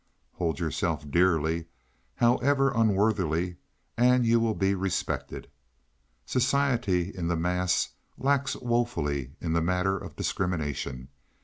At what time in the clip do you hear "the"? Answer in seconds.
7.27-7.35, 9.53-9.61